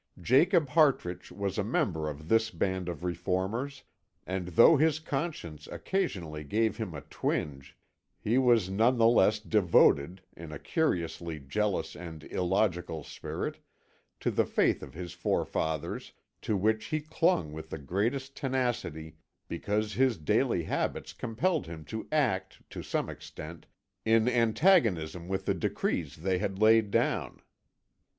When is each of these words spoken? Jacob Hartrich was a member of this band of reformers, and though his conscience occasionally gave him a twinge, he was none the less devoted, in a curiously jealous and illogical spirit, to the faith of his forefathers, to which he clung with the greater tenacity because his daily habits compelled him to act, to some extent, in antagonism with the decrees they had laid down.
Jacob 0.19 0.69
Hartrich 0.69 1.31
was 1.31 1.59
a 1.59 1.63
member 1.63 2.09
of 2.09 2.27
this 2.27 2.49
band 2.49 2.89
of 2.89 3.03
reformers, 3.03 3.83
and 4.25 4.47
though 4.47 4.75
his 4.75 4.97
conscience 4.97 5.67
occasionally 5.67 6.43
gave 6.43 6.77
him 6.77 6.95
a 6.95 7.01
twinge, 7.01 7.77
he 8.19 8.39
was 8.39 8.67
none 8.67 8.97
the 8.97 9.05
less 9.05 9.37
devoted, 9.39 10.23
in 10.35 10.51
a 10.51 10.57
curiously 10.57 11.39
jealous 11.39 11.95
and 11.95 12.23
illogical 12.31 13.03
spirit, 13.03 13.57
to 14.19 14.31
the 14.31 14.43
faith 14.43 14.81
of 14.81 14.95
his 14.95 15.13
forefathers, 15.13 16.13
to 16.41 16.57
which 16.57 16.85
he 16.85 16.99
clung 16.99 17.53
with 17.53 17.69
the 17.69 17.77
greater 17.77 18.17
tenacity 18.17 19.17
because 19.47 19.93
his 19.93 20.17
daily 20.17 20.63
habits 20.63 21.13
compelled 21.13 21.67
him 21.67 21.85
to 21.85 22.07
act, 22.11 22.59
to 22.71 22.81
some 22.81 23.07
extent, 23.07 23.67
in 24.03 24.27
antagonism 24.27 25.27
with 25.27 25.45
the 25.45 25.53
decrees 25.53 26.15
they 26.15 26.39
had 26.39 26.57
laid 26.57 26.89
down. 26.89 27.39